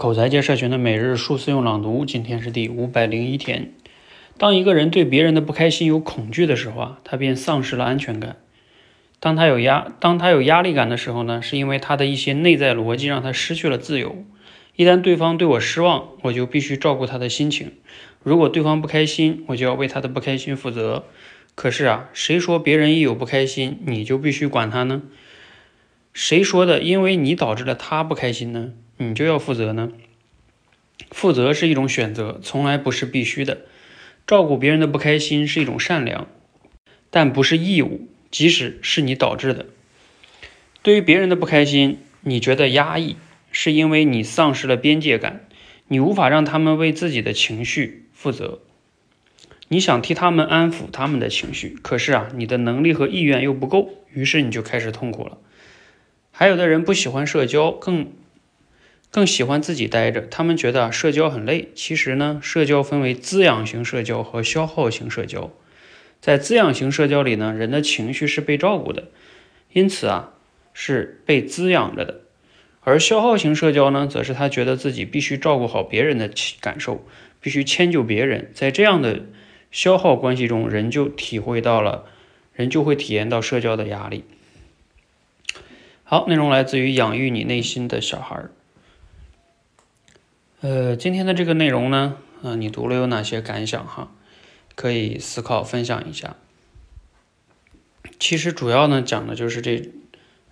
[0.00, 3.74] 口才界社群的每日数字用朗读，今天是第五百零一天。
[4.38, 8.36] 当一个人对别人的不开心有恐惧的时候啊，他便丧失了安全感。
[9.18, 14.24] 当他有压，当他有压力感的时候呢，是因为他的一些内在逻辑让他失去了自由。
[14.74, 17.66] 一旦对方对我失望，我就必须照顾他的心情；
[18.22, 21.04] 如果对方不开心，我就要为他的不开心负责。
[21.54, 25.02] 可是啊，谁说别人一有不开心你就必须管他呢？
[26.12, 26.82] 谁说的？
[26.82, 28.72] 因为你导致了他不开心呢？
[28.96, 29.92] 你就要负责呢？
[31.10, 33.62] 负责是一种选择，从来不是必须的。
[34.26, 36.28] 照顾别人的不开心是一种善良，
[37.10, 39.66] 但不是义务，即使是你导致的。
[40.82, 43.16] 对于别人的不开心，你觉得压抑，
[43.50, 45.46] 是因为你丧失了边界感，
[45.88, 48.60] 你无法让他们为自己的情绪负责。
[49.68, 55.38] 你想替他们安抚他们的情绪，可是啊，你的能力和意愿又不够，于是你就开始痛苦了。
[56.40, 58.10] 还有的人不喜欢社交，更。
[59.10, 61.68] 更喜欢自己待着，他们觉得社交很累。
[61.74, 65.50] 其实呢，社交分为滋养型社交和消耗型社交。
[66.18, 69.08] 在滋养型社交里呢，人的情绪是被照顾的，
[69.74, 70.32] 因此啊
[70.72, 72.20] 是被滋养着的。
[72.80, 76.30] 而消耗型社交呢，则是他觉得自己必须照顾好别人的
[76.62, 77.04] 感受，
[77.42, 78.50] 必须迁就别人。
[78.54, 79.26] 在这样的
[79.70, 82.06] 消耗关系中，人就体会到了，
[82.54, 84.24] 人就会体验到社交的压力。
[86.10, 88.50] 好，内容来自于养育你内心的小孩儿。
[90.60, 94.10] 呃，今天的这个内容呢，啊，你读了有哪些感想哈？
[94.74, 96.34] 可以思考分享一下。
[98.18, 99.88] 其实主要呢讲的就是这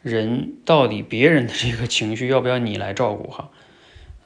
[0.00, 3.50] 人到底别人的这个情绪要不要你来照顾哈？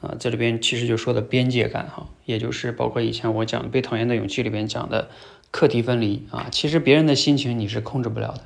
[0.01, 5.09] 啊，这里边其实就说的边界感哈，也就是包括以前我讲《被讨厌的勇气》里边讲的
[5.49, 6.49] 课题分离啊。
[6.51, 8.43] 其实别人的心情你是控制不了的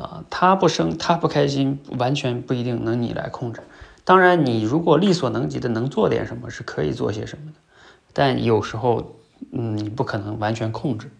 [0.00, 3.62] 啊，他不生他不开心，完全不一定能你来控制。
[4.04, 7.58] 当然，你如果力所能及的能做点什么，是可以做些什么的。
[8.12, 9.16] 但有时候，
[9.52, 11.10] 嗯，你不可能完全控制。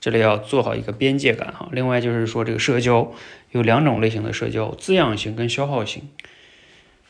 [0.00, 1.68] 这里要做好一个边界感哈。
[1.72, 3.12] 另外就是说，这个社交
[3.52, 6.08] 有两种类型的社交：滋养型跟消耗型。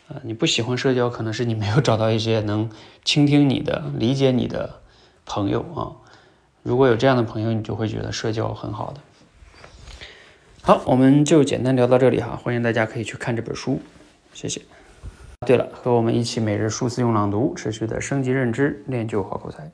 [0.09, 2.69] 啊，你不喜欢社交，可能是你没有找到一些能
[3.05, 4.81] 倾听你的、理解你的
[5.25, 5.97] 朋友啊。
[6.63, 9.01] 如果有这样的朋友，你就会觉得社交很好的。
[10.63, 12.37] 好，我们就简单聊到这里哈。
[12.37, 13.81] 欢迎大家可以去看这本书，
[14.35, 14.61] 谢谢。
[15.47, 19.71] 对了，和我们一起每日数字用朗读，持续的升级认知，练就好口才。